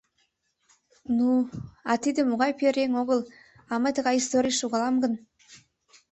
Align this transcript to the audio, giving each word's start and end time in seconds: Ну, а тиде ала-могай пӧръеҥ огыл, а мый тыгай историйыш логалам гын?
Ну, 1.17 1.29
а 1.91 1.93
тиде 2.01 2.21
ала-могай 2.23 2.51
пӧръеҥ 2.59 2.91
огыл, 3.01 3.19
а 3.71 3.73
мый 3.81 3.91
тыгай 3.95 4.15
историйыш 4.21 4.59
логалам 4.63 4.95
гын? 5.03 5.13